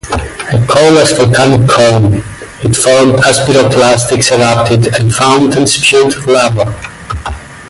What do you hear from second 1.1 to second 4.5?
volcanic cone, it formed as pyroclastics